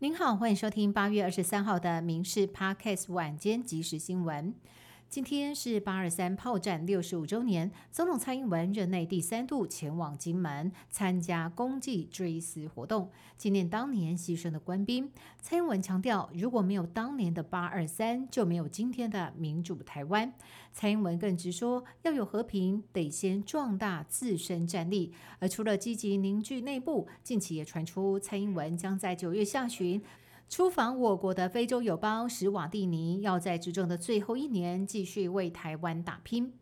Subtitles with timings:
[0.00, 4.54] 您好，欢迎收听八月二十三号的《民事 Podcast》晚间即时新闻。
[5.10, 15.10] 今天是八二三炮战六十五周年，总统蔡英文任内第三度前往金门参加公祭追思活动，纪念当年牺牲的官兵。
[15.40, 20.30] 蔡英文强调，如果没有当年的八二三，就没有今天的民主台湾。
[20.74, 25.14] 蔡英文更直说，要有和平，得先壮大自身战力。
[25.38, 30.02] 而除了积极凝聚内部，近期也传出蔡英文将在九月下旬。
[30.48, 36.54] 出访我国的非洲友邦史瓦蒂尼，要在执政的最后一年继续为台湾打拼。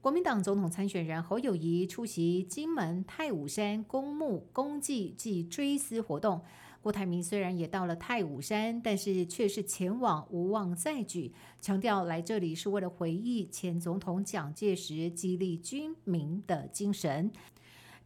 [0.00, 6.42] 国民党总统参选人侯友谊出席金门太武山公墓公祭暨追思活动。
[6.82, 17.30] 郭台铭虽然也到了太武山，但是却是前往无望再举，强调来这里是为了回忆前总统蒋介石激励军民的精神。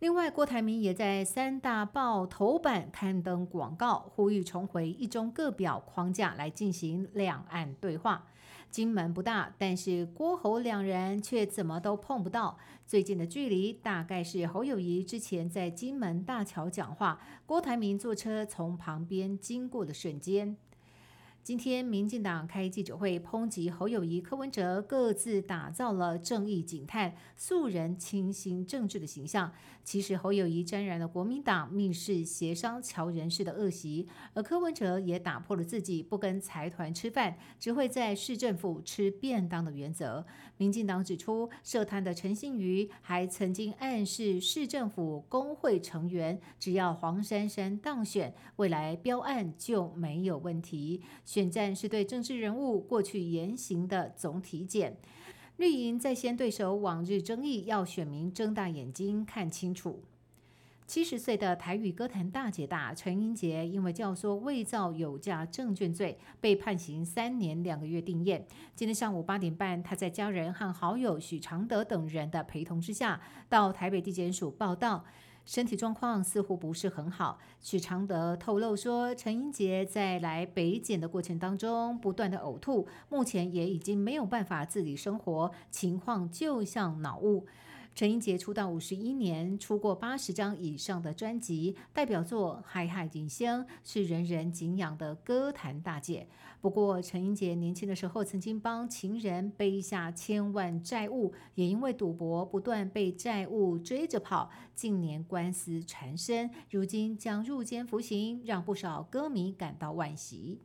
[0.01, 8.25] 另外，郭台铭也在三大报头版刊登广告，呼吁重回一中各表框架来进行两岸对话。
[8.71, 12.57] 金门不大，但是郭侯两人却怎么都碰不到。
[12.87, 20.57] 最近的距离大概是侯友谊之前在金门大桥讲话，郭台铭坐车从旁边经过的瞬间。
[21.43, 29.51] 今天，民进党开记者会抨击侯友谊、柯文哲各自打造了正义警探、素人清新政治的形象。
[29.83, 40.27] 其实，侯友谊沾染了国民党密室协商桥人士的恶习，而柯文哲也打破了自己不跟财团吃饭，只会在市政府吃便当的原则。
[40.59, 51.03] 民进党指出，涉贪的陈信瑜还曾经暗示市政府工会成员，只要黄珊珊当选，未来标案就没有问题。
[51.39, 54.97] 选战是对政治人物过去言行的总体检。
[55.57, 60.03] 绿营在先对手往日争议，要选民睁大眼睛看清楚。
[60.85, 68.43] 七十岁的台语歌坛大姐大陈英杰，因为教唆伪造有价证券罪，被判刑三年两个月定谳。
[68.75, 75.05] 今天上午八点半，他在家人和好友许常德等人的陪同之下，到台北地检署报到。
[75.49, 77.39] 身体状况似乎不是很好。
[77.63, 87.47] 许常德透露说，陈英杰在来北检的过程当中不断的呕吐，目前也已经没有办法自理生活，情况就像脑雾。
[87.99, 96.29] 陈英杰出道五十一年，出过八十张以上的专辑，代表作《嗨嗨金香》是人人敬仰的歌坛大姐。
[96.61, 110.61] 不过，陈英杰年轻的时候曾经帮情人背下千万债务，也因为赌博不断被债务追着跑，近年官司缠身，如今将入监服刑，让不少歌迷感到惋惜。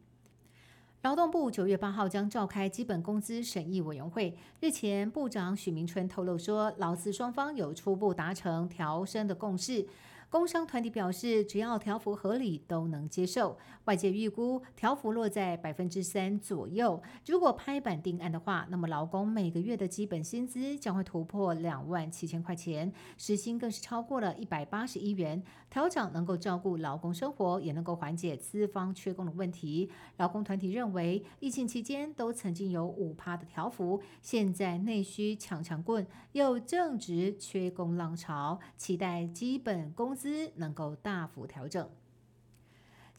[1.04, 4.34] 劳动部九月八号将召开基本工资审议委员会。
[4.62, 9.86] 日前，部长许明春透露说，劳资双方有初步达成调升的共识。
[10.34, 13.56] 工商团体表示，只要调幅合理，都能接受。
[13.86, 17.00] 外界预估调幅落在百分之三左右。
[17.28, 25.44] 如果拍板定案的话，那么劳工每个月的基本薪资将会突破两万七千块钱，时薪更是超过了一百八十一元。
[25.70, 29.92] 调整能够照顾劳工生活，也能够缓解资方缺工的问题。
[30.18, 40.23] 劳工团体认为，疫情期间都曾经有五趴的调幅，现在内需抢强棍，又正值缺工浪潮，期待基本工资。
[40.24, 41.90] 资能够大幅调整。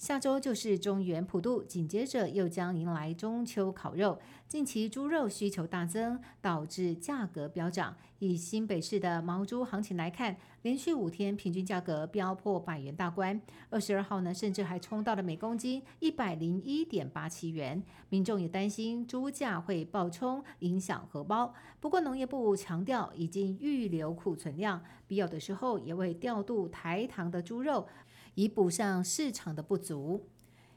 [0.05, 4.21] 下周就是中元普渡，紧接着又将迎来中秋烤肉。
[4.47, 7.97] 近期猪肉需求大增，导致价格飙涨。
[8.19, 13.41] 以新北市的毛猪行情来看，连续五天平均价格飙破百元大关。
[13.71, 17.83] 二十二号呢，甚至还冲到了每公斤一百零一点八七元。
[18.11, 21.55] 民众也担心猪价会暴冲，影响荷包。
[21.81, 27.89] 不过农业部强调，已经预留库存量，必要的时候也会调度台糖的猪肉。
[28.35, 30.29] 以补上市场的不足。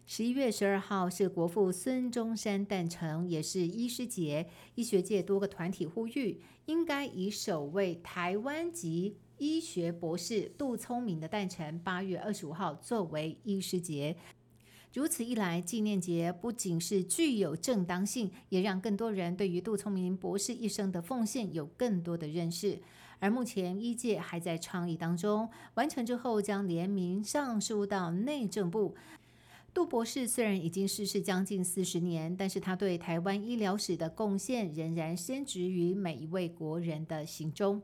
[0.06, 4.48] 十一月十二号是国父孙中山诞辰，也是医师节。
[4.76, 14.16] 医学界多个团体呼吁，应该以首位台湾籍医学博士杜聪明的诞辰八月二十五号作为医师节。
[14.98, 22.80] 如此一来，纪念节不仅是具有正当性，也让更多人对于杜聪明博士一生的奉献有更多的认识。
[23.20, 28.96] 而目前医界还在倡议当中，完成之后将联名上书到内政部。
[29.72, 37.84] 杜博士虽然已经逝世将近四十年，但是他对台湾医疗史的贡献仍然深植于每一位国人的心中。